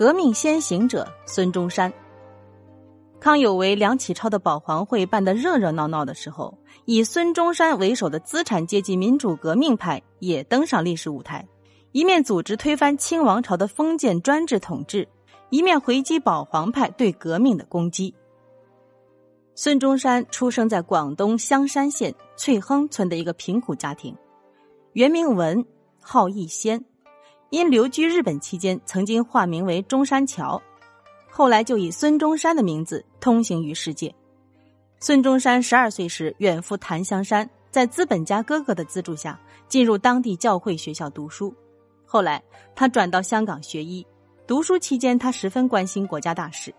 [0.00, 1.92] 革命先行者孙中山。
[3.20, 11.46] 康有为、梁启超的保皇会办得热热闹闹的时候，以孙中山为首的资产阶级民主革命派也登上历史舞台，
[11.92, 15.06] 一面组织推翻清王朝的封建专制统治，
[15.50, 18.14] 一面回击保皇派对革命的攻击。
[19.54, 24.16] 孙中山出生在广东香山县翠亨村的一个贫苦家庭，
[24.94, 25.62] 原名文，
[26.00, 26.82] 号逸仙，
[27.50, 30.60] 因留居日本期间，曾经化名为中山桥。
[31.28, 34.14] 后来就以孙中山的名字通行于世界。
[35.00, 41.52] 孙中山十二岁时远赴檀香山，在资本家哥哥的资助下，进入当地教会学校读书。
[42.06, 42.40] 后来
[42.76, 44.06] 他转到香港学医，
[44.46, 46.72] 读书期间他十分关心国家大事。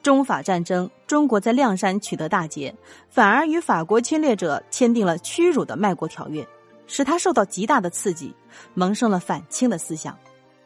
[0.00, 2.72] 中法战争，中国在亮山取得大捷，
[3.08, 6.46] 反而与法国侵略者签订了屈辱的卖国条约，
[6.90, 8.34] 使他受到极大的刺激，
[8.74, 10.18] 萌生了反清的思想。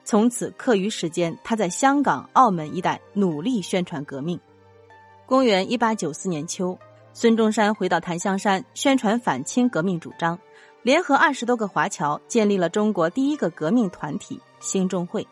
[0.04, 4.40] 从此，课余时间，他在香港、澳门一带努力宣传革命。
[5.26, 6.78] 公元一八九四年秋，
[7.12, 10.38] 孙中山回到檀香山，宣传反清革命主张，
[10.82, 15.26] 联合二十多个华侨，建立了中国第一个革命团体——兴中会。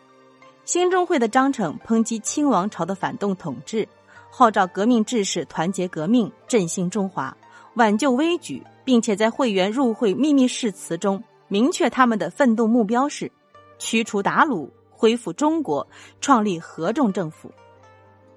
[0.63, 3.87] 兴中会的章程抨击清王朝的反动统治，
[4.29, 7.35] 号召革命志士团结革命，振兴中华，
[7.73, 13.31] 挽救危局，并且在会员入会秘密誓词中明确他们的奋斗目标是。
[13.79, 15.85] 驱除鞑虏，恢复中国，
[16.21, 17.51] 创立合众政府。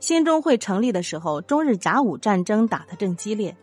[0.00, 3.56] 兴中会成立的时候，中日甲午战争打得正激烈，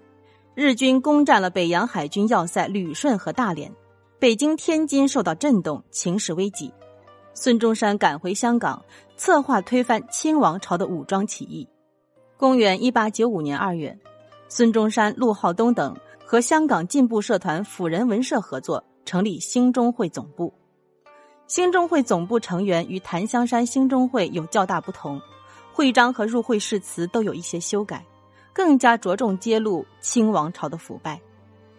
[0.55, 3.69] 日军攻占了北洋海军要塞旅顺和大连，
[4.17, 6.73] 北京、天津受到震动，情势危急。
[7.33, 8.81] 孙中山赶回香港，
[9.17, 11.67] 策划推翻清王朝的武装起义。
[12.37, 13.97] 公元一八九五年二月，
[14.47, 20.53] 孙中山、陆浩东等和香港进步社团辅仁文社合作，成立兴中会总部。
[21.47, 25.21] 兴中会总部成员与檀香山兴中会有较大不同，
[25.71, 28.03] 会章和入会誓词都有一些修改，
[28.53, 31.21] 更加着重揭露清王朝的腐败，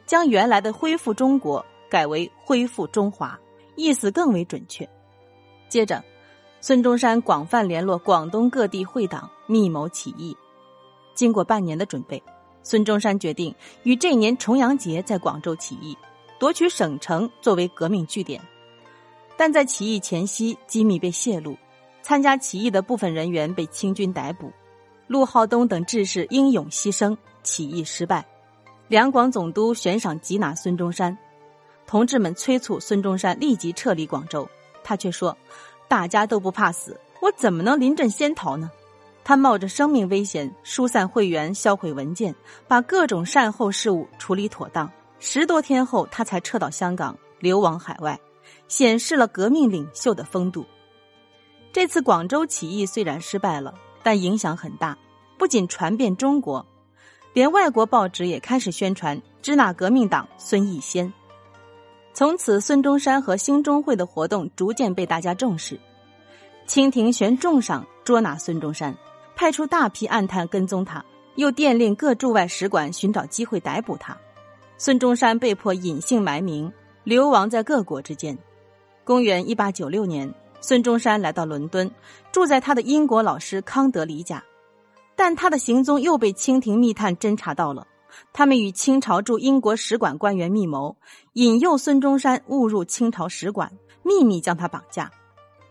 [0.06, 3.38] 将原来的恢复中国改为恢复中华，
[3.74, 4.88] 意思更为准确。
[5.68, 6.04] 接着，
[6.60, 10.36] 孙中山广泛联络广东各地会党，密谋起义。
[11.14, 12.22] 经过半年的准备，
[12.64, 13.54] 孙中山决定
[13.84, 15.96] 于这年重阳节在广州起义，
[16.40, 18.40] 夺取省城作为革命据点。
[19.36, 21.56] 但在起义前夕，机密被泄露，
[22.02, 24.50] 参加起义的部分人员被清军逮捕，
[25.06, 28.24] 陆浩东等志士英勇牺牲，起义失败。
[28.88, 31.16] 两广总督悬赏缉拿孙中山，
[31.86, 34.48] 同志们催促孙中山立即撤离广州，
[34.82, 35.36] 他却说
[35.88, 38.70] ：“大家都不怕死，我怎么能临阵先逃呢？”
[39.24, 42.34] 他冒着生命危险疏散会员，销毁文件，
[42.68, 44.90] 把各种善后事务处理妥当。
[45.18, 48.18] 十多天后，他才撤到香港，流亡海外。
[48.68, 50.64] 显示了革命领袖的风度。
[51.72, 54.96] 这次广州起义虽然失败了，但影响很大，
[55.38, 56.64] 不仅传遍中国，
[57.32, 61.12] 连外国报纸也开始宣传支那革命党孙逸仙。
[62.12, 65.78] 从此，孙中山和兴中会的活动逐渐被大家重视。
[66.66, 68.96] 清廷悬重赏捉拿孙中山，
[69.36, 71.04] 派出大批暗探跟踪他，
[71.36, 74.16] 又电令各驻外使馆寻找机会逮捕他。
[74.76, 76.72] 孙中山被迫隐姓埋名，
[77.04, 78.36] 流亡在各国之间。
[79.04, 81.90] 公元一八九六年，孙中山来到伦敦，
[82.32, 84.42] 住在他的英国老师康德里家，
[85.14, 87.86] 但他的行踪又被清廷密探侦查到了。
[88.32, 90.96] 他们与清朝驻英国使馆官员密谋，
[91.32, 93.70] 引诱孙中山误入清朝使馆，
[94.02, 95.10] 秘密将他绑架。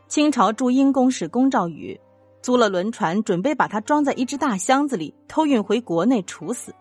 [0.08, 2.00] 清朝驻英公使龚兆宇
[2.44, 6.76] 租了轮船，准备把他装在一只大箱子里，偷运回国内处死。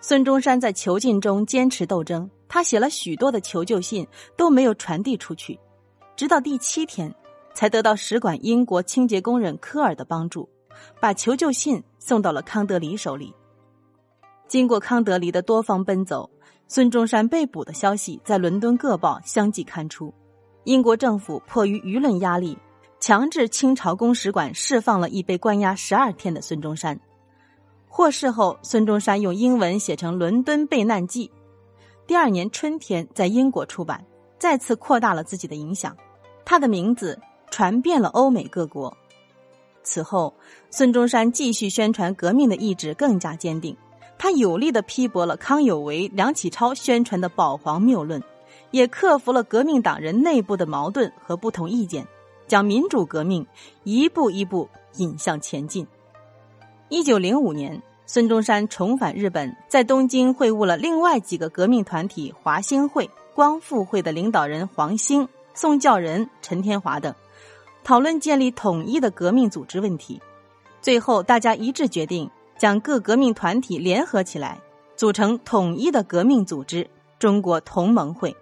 [0.00, 2.28] 孙中山在囚禁中坚持斗争。
[2.48, 4.04] 他写了许多的求救信，
[4.36, 5.56] 都没有传递出去，
[6.16, 7.14] 直到第七天，
[7.54, 10.48] 才得到使馆英国清洁工人科尔的帮助，
[10.98, 13.32] 把求救信送到了康德黎手里。
[14.48, 16.28] 经过康德黎的多方奔走，
[16.66, 20.12] 孙中山被捕的消息在伦敦各报相继刊出。
[20.64, 22.58] 英国政府迫于舆论压力，
[23.00, 27.00] 强制清朝公使馆释放了已被关押十二天的孙中山。
[27.88, 31.28] 获释后，孙中山用英文写成《伦敦备难记》。
[32.06, 34.04] 第二年春天，在英国出版，
[34.38, 35.96] 再次扩大了自己的影响。
[36.44, 37.18] 他的名字
[37.50, 38.94] 传遍了欧美各国。
[39.82, 40.34] 此后，
[40.70, 43.74] 孙中山继续宣传革命的意志更加坚定。
[44.18, 48.22] 他有力的批驳了康有为、梁启超宣传的保皇谬论，
[48.72, 52.06] 也克服了革命党人内部的矛盾和不同意见，
[52.50, 53.46] 将民主革命
[53.84, 55.86] 一步一步引向前进。
[56.88, 57.80] 一九零五年。
[58.06, 67.14] 孙中山重返日本，在东京会晤了另外几个革命团体华兴会、光复会的领导人黄兴、宋教仁、陈天华等，
[67.84, 70.20] 讨论建立统一的革命组织问题。
[70.82, 74.58] 最后，大家一致决定将各革命团体联合起来，
[74.96, 76.84] 组成统一的革命组织——
[77.16, 78.34] 中国同盟会。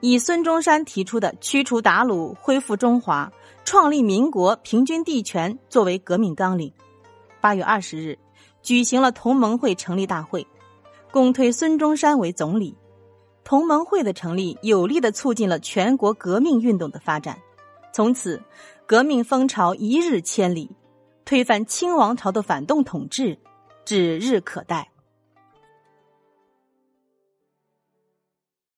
[0.00, 3.30] 以孙中山提出的驱除鞑虏、恢复中华、
[3.64, 6.72] 创立民国、平均地权作为革命纲领。
[7.40, 8.18] 八月二十日，
[8.62, 10.46] 举行了同盟会成立大会，
[11.10, 12.74] 公推孙中山为总理。
[13.44, 17.38] 同盟会的成立，有力的促进了全国革命运动的发展。
[17.92, 18.40] 从此，
[18.86, 20.70] 革命风潮一日千里，
[21.24, 23.38] 推翻清王朝的反动统治
[23.84, 24.89] 指日可待。